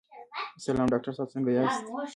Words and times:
سلام 0.65 0.87
ډاکټر 0.93 1.11
صاحب، 1.17 1.31
څنګه 1.33 1.49
یاست؟ 1.53 1.81